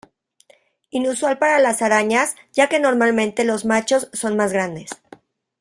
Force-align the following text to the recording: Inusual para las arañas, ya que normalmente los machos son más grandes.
Inusual 0.89 1.37
para 1.37 1.59
las 1.59 1.83
arañas, 1.83 2.35
ya 2.53 2.67
que 2.69 2.79
normalmente 2.79 3.43
los 3.43 3.65
machos 3.65 4.09
son 4.13 4.35
más 4.35 4.51
grandes. 4.51 4.89